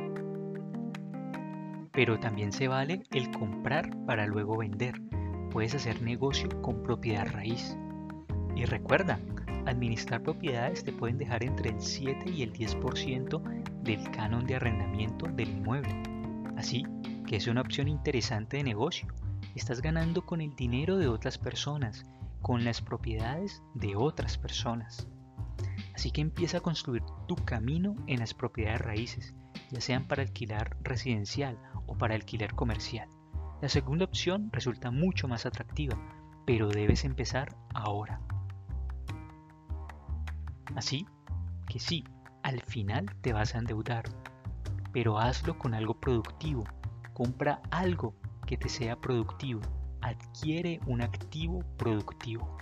Pero 1.99 2.21
también 2.21 2.53
se 2.53 2.69
vale 2.69 3.03
el 3.11 3.29
comprar 3.33 3.91
para 4.07 4.25
luego 4.29 4.57
vender. 4.57 5.03
Puedes 5.51 5.75
hacer 5.75 6.01
negocio 6.01 6.49
con 6.63 6.81
propiedad 6.85 7.27
raíz. 7.27 7.77
Y 8.55 8.67
recuerda, 8.67 9.19
administrar 9.67 10.23
propiedades 10.23 10.85
te 10.85 10.93
pueden 10.93 11.19
dejar 11.19 11.43
entre 11.43 11.71
el 11.71 11.81
7 11.81 12.31
y 12.31 12.45
el 12.45 12.53
10% 12.53 13.43
del 13.83 14.09
canon 14.13 14.47
de 14.47 14.55
arrendamiento 14.55 15.27
del 15.27 15.49
inmueble. 15.49 15.93
Así 16.57 16.85
que 17.27 17.35
es 17.35 17.49
una 17.49 17.63
opción 17.63 17.89
interesante 17.89 18.59
de 18.59 18.63
negocio. 18.63 19.09
Estás 19.57 19.83
ganando 19.83 20.25
con 20.25 20.41
el 20.41 20.55
dinero 20.55 20.99
de 20.99 21.09
otras 21.09 21.37
personas, 21.37 22.05
con 22.43 22.65
las 22.65 22.81
propiedades 22.81 23.61
de 23.75 23.97
otras 23.97 24.39
personas. 24.39 25.09
Así 25.97 26.13
que 26.13 26.21
empieza 26.21 26.59
a 26.59 26.61
construir 26.61 27.03
tu 27.27 27.35
camino 27.35 27.97
en 28.07 28.21
las 28.21 28.35
propiedades 28.35 28.83
raíces, 28.83 29.35
ya 29.73 29.81
sean 29.81 30.07
para 30.07 30.23
alquilar 30.23 30.77
residencial 30.85 31.59
o 31.89 31.97
para 31.97 32.15
alquiler 32.15 32.55
comercial. 32.55 33.09
La 33.61 33.69
segunda 33.69 34.05
opción 34.05 34.51
resulta 34.53 34.93
mucho 34.93 35.27
más 35.27 35.45
atractiva, 35.45 35.99
pero 36.47 36.69
debes 36.69 37.05
empezar 37.05 37.57
ahora. 37.75 38.21
Así 40.77 41.07
que 41.67 41.81
sí, 41.81 42.05
al 42.43 42.63
final 42.63 43.07
te 43.21 43.33
vas 43.33 43.55
a 43.55 43.59
endeudar, 43.59 44.05
pero 44.93 45.19
hazlo 45.19 45.59
con 45.59 45.75
algo 45.75 45.95
productivo. 45.95 46.65
Compra 47.15 47.61
algo 47.71 48.15
que 48.47 48.57
te 48.57 48.69
sea 48.69 48.97
productivo. 48.97 49.61
Adquiere 50.01 50.81
un 50.87 51.03
activo 51.03 51.65
productivo. 51.77 52.57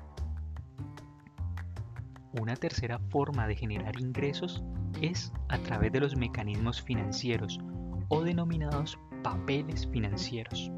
Una 2.40 2.56
tercera 2.56 2.98
forma 3.10 3.46
de 3.46 3.56
generar 3.56 4.00
ingresos 4.00 4.62
es 5.00 5.32
a 5.48 5.58
través 5.58 5.92
de 5.92 6.00
los 6.00 6.16
mecanismos 6.16 6.82
financieros 6.82 7.60
o 8.08 8.22
denominados 8.22 8.98
papeles 9.26 9.88
financieros. 9.88 10.70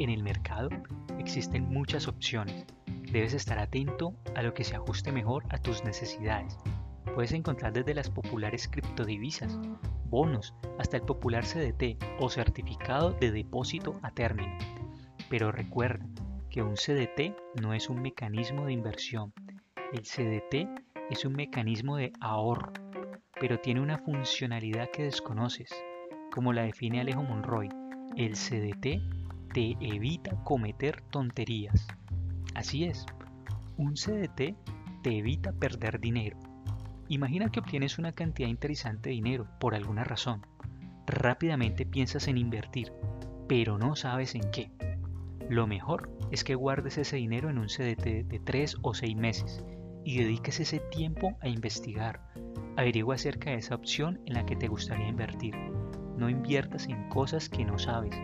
En 0.00 0.10
el 0.10 0.24
mercado 0.24 0.68
existen 1.16 1.68
muchas 1.68 2.08
opciones. 2.08 2.66
Debes 3.12 3.34
estar 3.34 3.60
atento 3.60 4.16
a 4.34 4.42
lo 4.42 4.52
que 4.52 4.64
se 4.64 4.74
ajuste 4.74 5.12
mejor 5.12 5.44
a 5.50 5.58
tus 5.58 5.84
necesidades. 5.84 6.58
Puedes 7.14 7.30
encontrar 7.30 7.72
desde 7.72 7.94
las 7.94 8.10
populares 8.10 8.66
criptodivisas, 8.66 9.56
bonos, 10.06 10.56
hasta 10.76 10.96
el 10.96 11.04
popular 11.04 11.44
CDT 11.44 12.02
o 12.18 12.28
certificado 12.28 13.12
de 13.12 13.30
depósito 13.30 14.00
a 14.02 14.10
término. 14.10 14.58
Pero 15.30 15.52
recuerda 15.52 16.04
que 16.50 16.64
un 16.64 16.74
CDT 16.74 17.60
no 17.62 17.74
es 17.74 17.88
un 17.88 18.02
mecanismo 18.02 18.66
de 18.66 18.72
inversión. 18.72 19.32
El 19.92 20.02
CDT 20.02 20.68
es 21.10 21.24
un 21.24 21.34
mecanismo 21.34 21.96
de 21.96 22.12
ahorro, 22.20 22.72
pero 23.38 23.60
tiene 23.60 23.80
una 23.80 23.98
funcionalidad 23.98 24.90
que 24.90 25.04
desconoces. 25.04 25.70
Como 26.36 26.52
la 26.52 26.64
define 26.64 27.00
Alejo 27.00 27.22
Monroy, 27.22 27.70
el 28.14 28.34
CDT 28.34 29.00
te 29.54 29.74
evita 29.80 30.36
cometer 30.44 31.00
tonterías. 31.10 31.88
Así 32.54 32.84
es, 32.84 33.06
un 33.78 33.94
CDT 33.94 34.54
te 35.02 35.16
evita 35.16 35.52
perder 35.52 35.98
dinero. 35.98 36.38
Imagina 37.08 37.48
que 37.48 37.60
obtienes 37.60 37.98
una 37.98 38.12
cantidad 38.12 38.50
interesante 38.50 39.08
de 39.08 39.14
dinero 39.14 39.48
por 39.58 39.74
alguna 39.74 40.04
razón. 40.04 40.44
Rápidamente 41.06 41.86
piensas 41.86 42.28
en 42.28 42.36
invertir, 42.36 42.92
pero 43.48 43.78
no 43.78 43.96
sabes 43.96 44.34
en 44.34 44.50
qué. 44.50 44.70
Lo 45.48 45.66
mejor 45.66 46.10
es 46.32 46.44
que 46.44 46.54
guardes 46.54 46.98
ese 46.98 47.16
dinero 47.16 47.48
en 47.48 47.56
un 47.56 47.68
CDT 47.68 48.28
de 48.28 48.42
3 48.44 48.76
o 48.82 48.92
6 48.92 49.16
meses 49.16 49.64
y 50.04 50.18
dediques 50.18 50.60
ese 50.60 50.80
tiempo 50.80 51.34
a 51.40 51.48
investigar. 51.48 52.20
Averigua 52.76 53.14
acerca 53.14 53.52
de 53.52 53.56
esa 53.56 53.74
opción 53.74 54.20
en 54.26 54.34
la 54.34 54.44
que 54.44 54.54
te 54.54 54.68
gustaría 54.68 55.08
invertir. 55.08 55.54
No 56.16 56.30
inviertas 56.30 56.88
en 56.88 57.08
cosas 57.08 57.48
que 57.48 57.64
no 57.64 57.78
sabes 57.78 58.16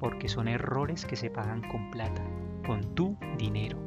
porque 0.00 0.28
son 0.28 0.48
errores 0.48 1.04
que 1.04 1.14
se 1.14 1.30
pagan 1.30 1.62
con 1.68 1.90
plata, 1.90 2.24
con 2.66 2.94
tu 2.94 3.16
dinero. 3.38 3.78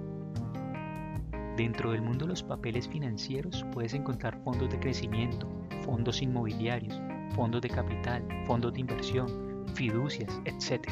Dentro 1.57 1.91
del 1.91 2.01
mundo 2.01 2.25
de 2.25 2.29
los 2.29 2.43
papeles 2.43 2.87
financieros 2.87 3.65
puedes 3.73 3.93
encontrar 3.93 4.39
fondos 4.43 4.69
de 4.69 4.79
crecimiento, 4.79 5.47
fondos 5.81 6.21
inmobiliarios, 6.21 7.01
fondos 7.35 7.61
de 7.61 7.69
capital, 7.69 8.23
fondos 8.45 8.73
de 8.73 8.79
inversión, 8.79 9.65
fiducias, 9.75 10.41
etc. 10.45 10.87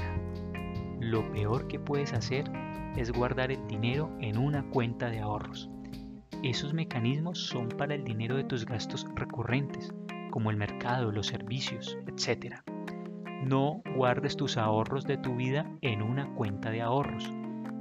Lo 0.99 1.31
peor 1.31 1.67
que 1.67 1.79
puedes 1.79 2.13
hacer 2.13 2.45
es 2.95 3.11
guardar 3.11 3.51
el 3.51 3.65
dinero 3.67 4.11
en 4.19 4.37
una 4.37 4.63
cuenta 4.69 5.09
de 5.09 5.19
ahorros. 5.19 5.69
Esos 6.43 6.73
mecanismos 6.73 7.39
son 7.39 7.69
para 7.69 7.95
el 7.95 8.03
dinero 8.03 8.35
de 8.35 8.43
tus 8.43 8.65
gastos 8.65 9.07
recurrentes, 9.15 9.93
como 10.31 10.49
el 10.49 10.57
mercado, 10.57 11.11
los 11.11 11.27
servicios, 11.27 11.97
etc. 12.07 12.55
No 13.45 13.83
guardes 13.95 14.35
tus 14.35 14.57
ahorros 14.57 15.05
de 15.05 15.17
tu 15.17 15.35
vida 15.35 15.69
en 15.81 16.01
una 16.01 16.33
cuenta 16.33 16.71
de 16.71 16.81
ahorros. 16.81 17.31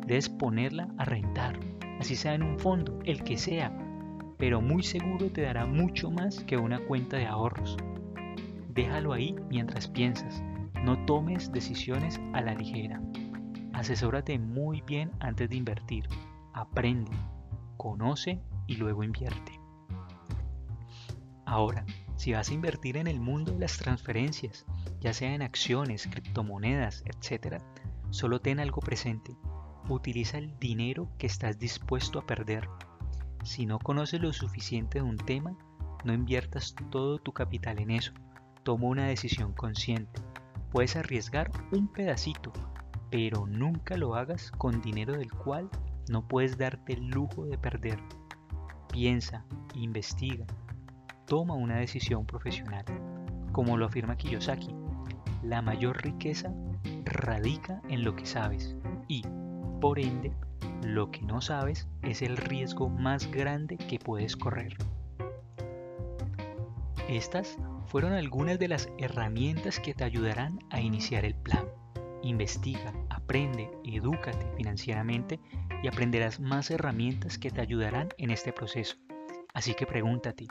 Debes 0.07 0.29
ponerla 0.29 0.89
a 0.99 1.05
rentar, 1.05 1.59
así 1.99 2.17
sea 2.17 2.35
en 2.35 2.43
un 2.43 2.59
fondo, 2.59 2.99
el 3.05 3.23
que 3.25 3.39
sea, 3.39 3.73
pero 4.37 4.61
muy 4.61 4.83
seguro 4.83 5.31
te 5.31 5.43
dará 5.43 5.67
mucho 5.67 6.11
más 6.11 6.45
que 6.45 6.57
una 6.57 6.81
cuenta 6.81 7.17
de 7.17 7.27
ahorros. 7.27 7.77
Déjalo 8.69 9.13
ahí 9.13 9.37
mientras 9.49 9.89
piensas. 9.89 10.43
No 10.83 11.05
tomes 11.05 11.53
decisiones 11.53 12.21
a 12.33 12.41
la 12.41 12.55
ligera. 12.55 13.03
Asesórate 13.75 14.39
muy 14.39 14.83
bien 14.83 15.11
antes 15.21 15.51
de 15.51 15.57
invertir. 15.57 16.07
Aprende, 16.55 17.13
conoce 17.77 18.41
y 18.67 18.77
luego 18.77 19.05
invierte. 19.05 19.61
Ahora, 21.45 21.85
si 22.21 22.35
vas 22.35 22.51
a 22.51 22.53
invertir 22.53 22.99
en 22.99 23.07
el 23.07 23.19
mundo 23.19 23.53
de 23.53 23.61
las 23.61 23.79
transferencias, 23.79 24.67
ya 25.01 25.15
sea 25.15 25.35
en 25.35 25.41
acciones, 25.41 26.07
criptomonedas, 26.07 27.03
etc., 27.07 27.63
solo 28.11 28.43
ten 28.43 28.61
algo 28.61 28.83
presente. 28.83 29.35
Utiliza 29.89 30.37
el 30.37 30.55
dinero 30.59 31.11
que 31.17 31.27
estás 31.27 31.59
dispuesto 31.59 32.19
a 32.19 32.27
perder. 32.27 32.69
Si 33.43 33.65
no 33.65 33.79
conoces 33.79 34.21
lo 34.21 34.35
suficiente 34.35 34.99
de 34.99 35.05
un 35.07 35.17
tema, 35.17 35.57
no 36.05 36.13
inviertas 36.13 36.75
todo 36.91 37.21
tu 37.21 37.33
capital 37.33 37.79
en 37.79 37.91
eso. 37.91 38.13
Toma 38.65 38.89
una 38.89 39.07
decisión 39.07 39.55
consciente. 39.55 40.21
Puedes 40.73 40.97
arriesgar 40.97 41.51
un 41.73 41.89
pedacito, 41.89 42.53
pero 43.11 43.47
nunca 43.47 43.97
lo 43.97 44.15
hagas 44.15 44.51
con 44.51 44.83
dinero 44.83 45.15
del 45.15 45.33
cual 45.33 45.71
no 46.11 46.29
puedes 46.29 46.59
darte 46.59 46.93
el 46.93 47.09
lujo 47.09 47.47
de 47.47 47.57
perder. 47.57 47.99
Piensa, 48.93 49.47
investiga, 49.75 50.45
toma 51.31 51.55
una 51.55 51.77
decisión 51.77 52.27
profesional. 52.27 52.85
Como 53.53 53.77
lo 53.77 53.87
afirma 53.87 54.17
Kiyosaki, 54.17 54.75
la 55.45 55.63
mayor 55.63 56.03
riqueza 56.03 56.53
radica 57.05 57.81
en 57.89 58.03
lo 58.03 58.17
que 58.17 58.27
sabes 58.27 58.75
y, 59.07 59.23
por 59.81 60.01
ende, 60.01 60.33
lo 60.83 61.13
que 61.13 61.23
no 61.23 61.41
sabes 61.41 61.87
es 62.03 62.23
el 62.23 62.37
riesgo 62.37 62.89
más 62.89 63.31
grande 63.31 63.77
que 63.77 64.01
puedes 64.01 64.37
correr. 64.37 64.77
Estas 67.09 67.57
fueron 67.87 68.13
algunas 68.13 68.59
de 68.59 68.67
las 68.67 68.89
herramientas 68.99 69.79
que 69.79 69.95
te 69.95 70.03
ayudarán 70.03 70.59
a 70.71 70.81
iniciar 70.81 71.25
el 71.25 71.37
plan. 71.37 71.67
Investiga, 72.25 72.93
aprende, 73.09 73.71
edúcate 73.85 74.51
financieramente 74.57 75.39
y 75.81 75.87
aprenderás 75.87 76.41
más 76.41 76.73
herramientas 76.73 77.39
que 77.39 77.53
te 77.53 77.61
ayudarán 77.61 78.09
en 78.19 78.33
este 78.33 78.53
proceso. 78.53 78.97
Así 79.55 79.75
que 79.75 79.87
pregúntate, 79.87 80.49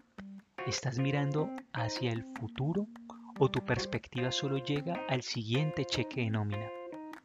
¿estás 0.67 0.99
mirando 0.99 1.49
hacia 1.73 2.11
el 2.11 2.25
futuro 2.39 2.87
o 3.39 3.49
tu 3.49 3.63
perspectiva 3.63 4.31
solo 4.31 4.57
llega 4.57 5.01
al 5.07 5.21
siguiente 5.21 5.85
cheque 5.85 6.21
de 6.21 6.29
nómina. 6.29 6.67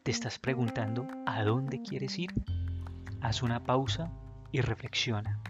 ¿Te 0.02 0.10
estás 0.10 0.38
preguntando 0.38 1.06
a 1.26 1.42
dónde 1.42 1.82
quieres 1.82 2.18
ir? 2.18 2.30
Haz 3.20 3.42
una 3.42 3.64
pausa 3.64 4.12
y 4.52 4.60
reflexiona. 4.60 5.40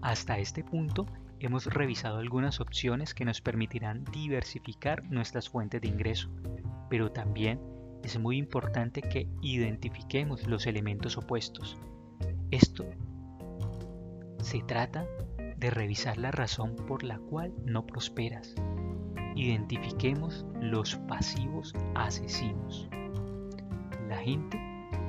Hasta 0.00 0.38
este 0.38 0.64
punto 0.64 1.06
hemos 1.38 1.66
revisado 1.66 2.18
algunas 2.18 2.60
opciones 2.60 3.12
que 3.12 3.26
nos 3.26 3.42
permitirán 3.42 4.04
diversificar 4.04 5.04
nuestras 5.10 5.50
fuentes 5.50 5.82
de 5.82 5.88
ingreso, 5.88 6.30
pero 6.88 7.12
también 7.12 7.60
es 8.02 8.18
muy 8.18 8.38
importante 8.38 9.02
que 9.02 9.28
identifiquemos 9.42 10.46
los 10.46 10.66
elementos 10.66 11.18
opuestos. 11.18 11.76
Esto 12.50 12.86
se 14.42 14.62
trata 14.62 15.06
de 15.56 15.70
revisar 15.70 16.16
la 16.16 16.30
razón 16.30 16.74
por 16.86 17.02
la 17.02 17.18
cual 17.18 17.52
no 17.64 17.86
prosperas. 17.86 18.54
Identifiquemos 19.36 20.46
los 20.60 20.96
pasivos 20.96 21.74
asesinos. 21.94 22.88
La 24.08 24.16
gente 24.16 24.58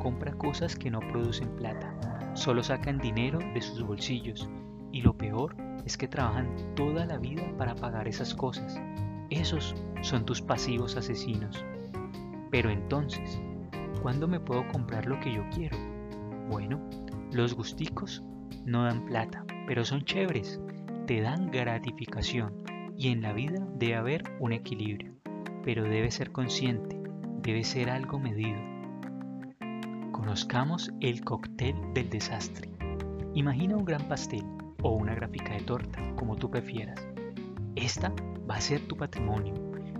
compra 0.01 0.33
cosas 0.33 0.75
que 0.75 0.91
no 0.91 0.99
producen 0.99 1.55
plata, 1.55 1.93
solo 2.33 2.63
sacan 2.63 2.97
dinero 2.97 3.39
de 3.53 3.61
sus 3.61 3.81
bolsillos 3.83 4.49
y 4.91 5.01
lo 5.01 5.17
peor 5.17 5.55
es 5.85 5.97
que 5.97 6.07
trabajan 6.07 6.55
toda 6.75 7.05
la 7.05 7.17
vida 7.17 7.43
para 7.57 7.75
pagar 7.75 8.07
esas 8.07 8.33
cosas. 8.33 8.79
Esos 9.29 9.75
son 10.01 10.25
tus 10.25 10.41
pasivos 10.41 10.97
asesinos. 10.97 11.63
Pero 12.51 12.69
entonces, 12.69 13.41
¿cuándo 14.01 14.27
me 14.27 14.39
puedo 14.39 14.67
comprar 14.67 15.05
lo 15.05 15.19
que 15.21 15.33
yo 15.33 15.43
quiero? 15.51 15.77
Bueno, 16.49 16.81
los 17.31 17.53
gusticos 17.55 18.21
no 18.65 18.83
dan 18.83 19.05
plata, 19.05 19.45
pero 19.67 19.85
son 19.85 20.03
chéveres, 20.03 20.59
te 21.07 21.21
dan 21.21 21.51
gratificación 21.51 22.63
y 22.97 23.09
en 23.09 23.21
la 23.21 23.33
vida 23.33 23.65
debe 23.77 23.95
haber 23.95 24.23
un 24.39 24.53
equilibrio, 24.53 25.13
pero 25.63 25.83
debe 25.83 26.11
ser 26.11 26.31
consciente, 26.31 26.99
debe 27.41 27.63
ser 27.63 27.89
algo 27.89 28.19
medido. 28.19 28.59
Conozcamos 30.11 30.91
el 30.99 31.23
cóctel 31.23 31.75
del 31.93 32.09
desastre. 32.09 32.69
Imagina 33.33 33.77
un 33.77 33.85
gran 33.85 34.07
pastel 34.07 34.45
o 34.83 34.91
una 34.91 35.15
gráfica 35.15 35.53
de 35.53 35.61
torta, 35.61 35.99
como 36.15 36.35
tú 36.35 36.49
prefieras. 36.51 37.07
Esta 37.75 38.13
va 38.49 38.55
a 38.55 38.61
ser 38.61 38.81
tu 38.87 38.95
patrimonio 38.97 39.53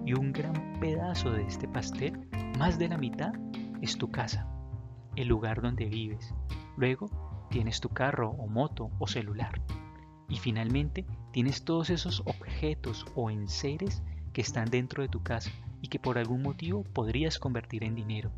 y 0.05 0.13
un 0.13 0.31
gran 0.31 0.79
pedazo 0.79 1.31
de 1.31 1.43
este 1.43 1.67
pastel, 1.67 2.27
más 2.58 2.77
de 2.77 2.89
la 2.89 2.98
mitad, 2.98 3.34
es 3.81 3.98
tu 3.98 4.12
casa, 4.12 4.48
el 5.15 5.27
lugar 5.27 5.62
donde 5.62 5.86
vives, 5.86 6.34
Luego 6.77 7.10
tienes 7.51 7.79
tu 7.81 7.89
carro 7.89 8.31
o 8.31 8.48
moto 8.48 8.89
o 8.98 9.05
celular. 9.05 9.62
Y 10.27 10.38
finalmente 10.38 11.05
tienes 11.31 11.63
todos 11.63 11.91
esos 11.91 12.22
objetos 12.22 13.05
o 13.15 13.29
enseres 13.29 14.01
que 14.34 14.41
están 14.41 14.70
dentro 14.70 15.03
de 15.03 15.10
tu 15.10 15.22
casa 15.22 15.51
y 15.81 15.89
que 15.89 16.00
por 16.00 16.17
algún 16.17 16.41
motivo 16.41 16.84
podrías 16.84 17.38
convertir 17.38 17.84
en 17.84 17.96
dinero. 17.96 18.31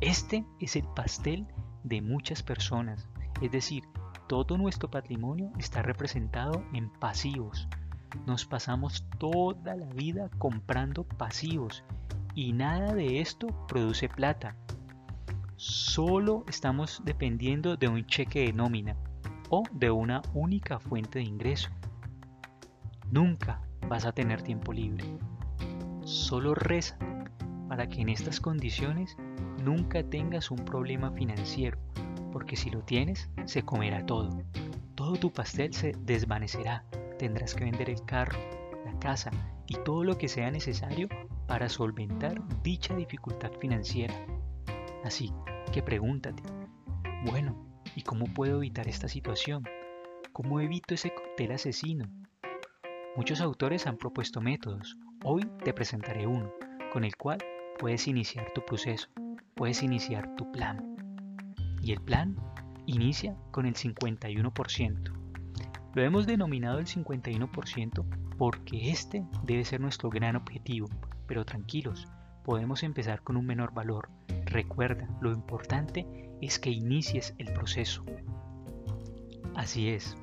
Este 0.00 0.44
es 0.60 0.76
el 0.76 0.84
pastel 0.94 1.46
de 1.84 2.00
muchas 2.00 2.42
personas, 2.42 3.08
es 3.42 3.50
decir, 3.50 3.84
todo 4.28 4.56
nuestro 4.58 4.90
patrimonio 4.90 5.52
está 5.58 5.82
representado 5.82 6.64
en 6.72 6.90
pasivos. 6.90 7.68
Nos 8.26 8.44
pasamos 8.44 9.04
toda 9.18 9.76
la 9.76 9.86
vida 9.86 10.30
comprando 10.38 11.04
pasivos 11.04 11.84
y 12.34 12.52
nada 12.52 12.94
de 12.94 13.20
esto 13.20 13.48
produce 13.68 14.08
plata. 14.08 14.56
Solo 15.58 16.44
estamos 16.48 17.00
dependiendo 17.06 17.78
de 17.78 17.88
un 17.88 18.04
cheque 18.04 18.40
de 18.40 18.52
nómina 18.52 18.94
o 19.48 19.62
de 19.72 19.90
una 19.90 20.20
única 20.34 20.78
fuente 20.78 21.18
de 21.18 21.24
ingreso. 21.24 21.70
Nunca 23.10 23.62
vas 23.88 24.04
a 24.04 24.12
tener 24.12 24.42
tiempo 24.42 24.74
libre. 24.74 25.04
Solo 26.04 26.54
reza 26.54 26.98
para 27.70 27.88
que 27.88 28.02
en 28.02 28.10
estas 28.10 28.38
condiciones 28.38 29.16
nunca 29.64 30.02
tengas 30.02 30.50
un 30.50 30.58
problema 30.58 31.10
financiero, 31.12 31.78
porque 32.32 32.56
si 32.56 32.68
lo 32.68 32.82
tienes, 32.82 33.30
se 33.46 33.62
comerá 33.62 34.04
todo. 34.04 34.38
Todo 34.94 35.14
tu 35.14 35.32
pastel 35.32 35.72
se 35.72 35.92
desvanecerá. 36.02 36.84
Tendrás 37.18 37.54
que 37.54 37.64
vender 37.64 37.88
el 37.88 38.04
carro, 38.04 38.38
la 38.84 38.92
casa 38.98 39.30
y 39.66 39.76
todo 39.86 40.04
lo 40.04 40.18
que 40.18 40.28
sea 40.28 40.50
necesario 40.50 41.08
para 41.46 41.70
solventar 41.70 42.42
dicha 42.62 42.94
dificultad 42.94 43.52
financiera. 43.58 44.14
Así 45.06 45.32
que 45.72 45.84
pregúntate, 45.84 46.42
bueno, 47.26 47.64
¿y 47.94 48.02
cómo 48.02 48.24
puedo 48.26 48.56
evitar 48.56 48.88
esta 48.88 49.06
situación? 49.06 49.62
¿Cómo 50.32 50.58
evito 50.58 50.94
ese 50.94 51.14
cóctel 51.14 51.52
asesino? 51.52 52.06
Muchos 53.14 53.40
autores 53.40 53.86
han 53.86 53.98
propuesto 53.98 54.40
métodos. 54.40 54.98
Hoy 55.22 55.48
te 55.62 55.72
presentaré 55.72 56.26
uno, 56.26 56.52
con 56.92 57.04
el 57.04 57.14
cual 57.14 57.38
puedes 57.78 58.08
iniciar 58.08 58.52
tu 58.52 58.64
proceso, 58.64 59.08
puedes 59.54 59.84
iniciar 59.84 60.34
tu 60.34 60.50
plan. 60.50 60.96
Y 61.80 61.92
el 61.92 62.00
plan 62.00 62.34
inicia 62.86 63.36
con 63.52 63.64
el 63.64 63.76
51%. 63.76 65.12
Lo 65.94 66.02
hemos 66.02 66.26
denominado 66.26 66.80
el 66.80 66.86
51% 66.86 68.04
porque 68.36 68.90
este 68.90 69.24
debe 69.44 69.64
ser 69.64 69.80
nuestro 69.80 70.10
gran 70.10 70.34
objetivo, 70.34 70.88
pero 71.28 71.44
tranquilos, 71.44 72.08
podemos 72.42 72.82
empezar 72.82 73.22
con 73.22 73.36
un 73.36 73.46
menor 73.46 73.72
valor. 73.72 74.15
Recuerda, 74.56 75.06
lo 75.20 75.32
importante 75.32 76.06
es 76.40 76.58
que 76.58 76.70
inicies 76.70 77.34
el 77.36 77.52
proceso. 77.52 78.06
Así 79.54 79.90
es, 79.90 80.16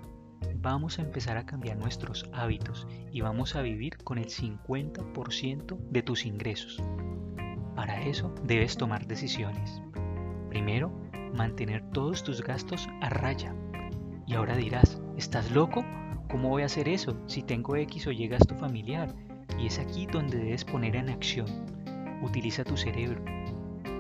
vamos 0.56 0.98
a 0.98 1.04
empezar 1.04 1.38
a 1.38 1.46
cambiar 1.46 1.78
nuestros 1.78 2.28
hábitos 2.34 2.88
y 3.12 3.22
vamos 3.22 3.56
a 3.56 3.62
vivir 3.62 3.96
con 3.98 4.18
el 4.18 4.30
50% 4.30 5.78
de 5.78 6.02
tus 6.02 6.26
ingresos. 6.26 6.82
Para 7.76 8.02
eso 8.08 8.34
debes 8.44 8.76
tomar 8.76 9.06
decisiones. 9.06 9.84
Primero, 10.50 10.90
mantener 11.36 11.88
todos 11.92 12.24
tus 12.24 12.42
gastos 12.42 12.90
a 13.02 13.10
raya. 13.10 13.54
Y 14.26 14.34
ahora 14.34 14.58
dirás, 14.58 15.00
¿estás 15.16 15.52
loco? 15.52 15.86
¿Cómo 16.28 16.50
voy 16.50 16.64
a 16.64 16.66
hacer 16.66 16.90
eso 16.90 17.22
si 17.28 17.44
tengo 17.44 17.76
X 17.76 18.08
o 18.08 18.12
Y 18.12 18.28
gasto 18.28 18.56
familiar? 18.56 19.14
Y 19.60 19.68
es 19.68 19.78
aquí 19.78 20.08
donde 20.08 20.40
debes 20.40 20.66
poner 20.66 20.96
en 20.96 21.10
acción. 21.10 21.46
Utiliza 22.24 22.64
tu 22.64 22.76
cerebro 22.76 23.24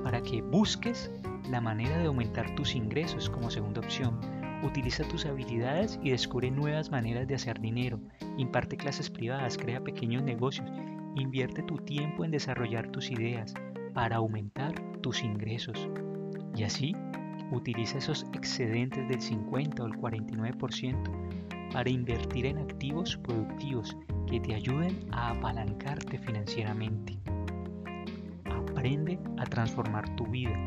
para 0.03 0.22
que 0.22 0.41
busques 0.41 1.12
la 1.50 1.62
manera 1.62 1.98
de 1.98 2.05
aumentar 2.05 2.53
tus 2.55 2.75
ingresos 2.75 3.29
como 3.29 3.50
segunda 3.50 3.81
opción 3.81 4.20
Utiliza 4.63 5.03
tus 5.03 5.25
habilidades 5.25 6.00
y 6.01 6.11
descubre 6.11 6.50
nuevas 6.50 6.89
maneras 6.89 7.27
de 7.27 7.35
hacer 7.35 7.59
dinero. 7.59 8.00
Imparte 8.37 8.77
clases 8.77 9.09
privadas, 9.09 9.57
crea 9.57 9.83
pequeños 9.83 10.24
negocios. 10.24 10.72
Invierte 11.16 11.63
tu 11.63 11.77
tiempo 11.79 12.24
en 12.24 12.31
desarrollar 12.31 12.89
tus 12.89 13.11
ideas 13.11 13.53
para 13.94 14.18
aumentar 14.18 14.74
tus 15.01 15.22
ingresos. 15.22 15.89
Y 16.55 16.63
así, 16.63 16.96
utiliza 17.51 17.98
esos 17.98 18.25
excedentes 18.33 19.07
del 19.09 19.22
50 19.22 19.83
o 19.83 19.85
el 19.85 19.94
49% 19.94 21.72
para 21.74 21.89
invertir 21.89 22.46
en 22.46 22.59
activos 22.59 23.18
productivos 23.18 23.98
que 24.27 24.39
te 24.39 24.55
ayuden 24.55 24.98
a 25.11 25.31
apalancarte 25.31 26.18
financieramente. 26.20 27.20
Aprende 28.83 29.17
a 29.37 29.46
transformar 29.46 30.13
tu 30.17 30.25
vida 30.25 30.59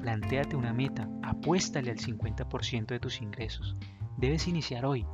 Plantéate 0.00 0.54
una 0.54 0.72
meta, 0.72 1.08
apuéstale 1.24 1.90
al 1.90 1.96
50% 1.98 2.86
de 2.86 3.00
tus 3.00 3.20
ingresos. 3.20 3.74
Debes 4.16 4.46
iniciar 4.46 4.86
hoy. 4.86 5.04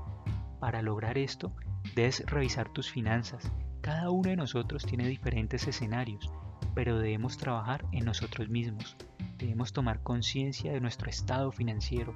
Para 0.60 0.82
lograr 0.82 1.16
esto, 1.16 1.54
debes 1.96 2.22
revisar 2.26 2.68
tus 2.68 2.90
finanzas. 2.90 3.50
Cada 3.80 4.10
uno 4.10 4.28
de 4.28 4.36
nosotros 4.36 4.84
tiene 4.84 5.08
diferentes 5.08 5.66
escenarios, 5.66 6.30
pero 6.74 6.98
debemos 6.98 7.38
trabajar 7.38 7.86
en 7.92 8.04
nosotros 8.04 8.50
mismos. 8.50 8.98
Debemos 9.38 9.72
tomar 9.72 10.02
conciencia 10.02 10.70
de 10.70 10.82
nuestro 10.82 11.08
estado 11.08 11.50
financiero 11.50 12.14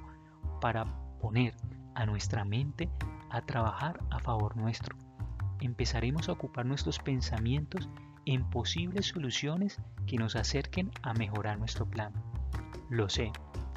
para 0.61 0.85
poner 1.21 1.55
a 1.95 2.05
nuestra 2.05 2.45
mente 2.45 2.87
a 3.31 3.41
trabajar 3.41 3.99
a 4.11 4.19
favor 4.19 4.57
nuestro. 4.57 4.95
Empezaremos 5.59 6.29
a 6.29 6.33
ocupar 6.33 6.67
nuestros 6.67 6.99
pensamientos 6.99 7.89
en 8.25 8.49
posibles 8.49 9.07
soluciones 9.07 9.79
que 10.05 10.17
nos 10.17 10.35
acerquen 10.35 10.91
a 11.01 11.13
mejorar 11.13 11.59
nuestro 11.59 11.85
plan. 11.85 12.13
Lo 12.89 13.09
sé, 13.09 13.31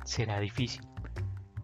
será 0.05 0.41
difícil, 0.41 0.87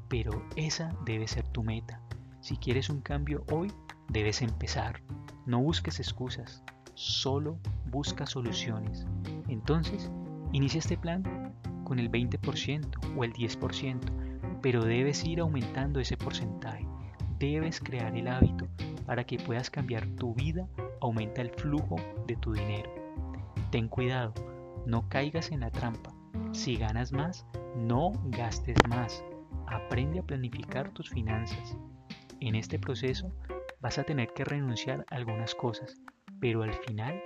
pero 0.09 0.43
esa 0.57 0.95
debe 1.05 1.29
ser 1.29 1.47
tu 1.49 1.63
meta. 1.63 2.01
Si 2.41 2.57
quieres 2.57 2.91
un 2.91 3.01
cambio 3.01 3.45
hoy, 3.51 3.73
debes 4.09 4.43
empezar. 4.43 5.01
No 5.47 5.61
busques 5.61 6.01
excusas, 6.01 6.63
solo 6.95 7.59
busca 7.87 8.27
soluciones. 8.27 9.07
Entonces, 9.49 10.11
inicia 10.53 10.79
este 10.79 10.97
plan 10.97 11.53
con 11.85 11.99
el 11.99 12.11
20% 12.11 13.17
o 13.17 13.25
el 13.25 13.33
10%, 13.33 14.61
pero 14.61 14.85
debes 14.85 15.25
ir 15.25 15.41
aumentando 15.41 16.01
ese 16.01 16.17
porcentaje. 16.17 16.87
Debes 17.39 17.81
crear 17.81 18.17
el 18.17 18.29
hábito 18.29 18.69
para 19.07 19.25
que 19.25 19.37
puedas 19.37 19.71
cambiar 19.71 20.07
tu 20.07 20.35
vida, 20.35 20.69
aumenta 21.03 21.43
el 21.43 21.51
flujo 21.51 21.97
de 22.27 22.37
tu 22.37 22.53
dinero. 22.53 22.91
Ten 23.71 23.89
cuidado, 23.89 24.33
no 24.87 25.09
caigas 25.09 25.51
en 25.51 25.61
la 25.61 25.71
trampa 25.71 26.15
si 26.53 26.77
ganas 26.77 27.13
más, 27.13 27.47
no 27.77 28.13
gastes 28.27 28.77
más. 28.89 29.25
Aprende 29.67 30.21
a 30.21 30.23
planificar 30.23 30.91
tus 30.91 31.09
finanzas. 31.09 31.77
En 32.41 32.55
este 32.55 32.79
proceso 32.79 33.33
vas 33.81 33.99
a 33.99 34.05
tener 34.05 34.33
que 34.35 34.45
renunciar 34.45 35.07
a 35.11 35.17
algunas 35.17 35.55
cosas, 35.55 35.97
pero 36.41 36.63
al 36.63 36.75
final 36.75 37.23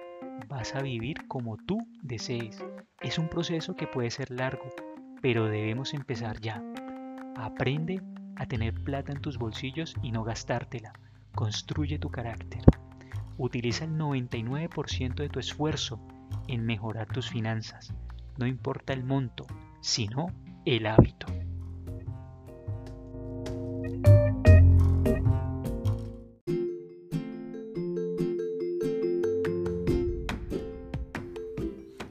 vas 0.48 0.74
a 0.74 0.82
vivir 0.82 1.26
como 1.26 1.56
tú 1.56 1.78
desees. 2.02 2.62
Es 3.00 3.18
un 3.18 3.28
proceso 3.28 3.74
que 3.74 3.86
puede 3.86 4.10
ser 4.10 4.30
largo, 4.30 4.68
pero 5.22 5.46
debemos 5.46 5.92
empezar 5.92 6.40
ya. 6.40 6.62
Aprende 7.36 8.00
a 8.36 8.46
tener 8.46 8.74
plata 8.84 9.12
en 9.12 9.20
tus 9.20 9.38
bolsillos 9.38 9.94
y 10.02 10.12
no 10.12 10.22
gastártela. 10.22 10.92
Construye 11.34 11.98
tu 11.98 12.10
carácter. 12.10 12.62
Utiliza 13.38 13.84
el 13.84 13.92
99% 13.92 15.14
de 15.14 15.28
tu 15.28 15.38
esfuerzo 15.38 16.00
en 16.48 16.64
mejorar 16.64 17.06
tus 17.08 17.28
finanzas 17.30 17.92
no 18.36 18.46
importa 18.46 18.92
el 18.92 19.04
monto, 19.04 19.46
sino 19.80 20.28
el 20.64 20.86
hábito. 20.86 21.26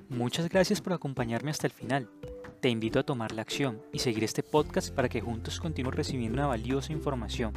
Muchas 0.09 0.49
gracias 0.49 0.81
por 0.81 0.93
acompañarme 0.93 1.51
hasta 1.51 1.67
el 1.67 1.73
final. 1.73 2.09
Te 2.59 2.69
invito 2.69 2.99
a 2.99 3.03
tomar 3.03 3.31
la 3.33 3.43
acción 3.43 3.79
y 3.93 3.99
seguir 3.99 4.23
este 4.23 4.41
podcast 4.41 4.93
para 4.93 5.07
que 5.07 5.21
juntos 5.21 5.59
continuemos 5.59 5.95
recibiendo 5.95 6.39
una 6.39 6.47
valiosa 6.47 6.93
información. 6.93 7.53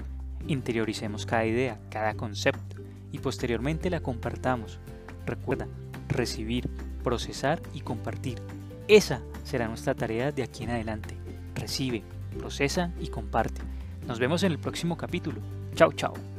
Interioricemos 0.46 1.24
cada 1.24 1.46
idea, 1.46 1.81
cada 1.88 2.14
concepto 2.14 2.76
y 3.12 3.18
posteriormente 3.18 3.90
la 3.90 4.01
compartamos. 4.01 4.81
Recuerda, 5.27 5.68
recibir, 6.09 6.68
procesar 7.03 7.61
y 7.75 7.81
compartir 7.81 8.38
esa 8.88 9.21
será 9.44 9.68
nuestra 9.68 9.94
tarea 9.94 10.33
de 10.33 10.42
aquí 10.42 10.64
en 10.64 10.71
adelante. 10.71 11.14
Recibe, 11.55 12.03
procesa 12.38 12.92
y 12.99 13.09
comparte. 13.09 13.61
Nos 14.07 14.18
vemos 14.18 14.42
en 14.42 14.53
el 14.53 14.59
próximo 14.59 14.97
capítulo. 14.97 15.40
Chao, 15.75 15.92
chao. 15.92 16.38